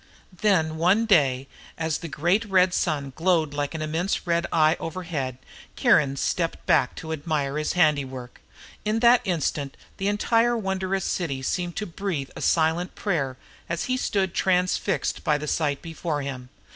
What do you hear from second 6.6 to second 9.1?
back to admire his handiwork. In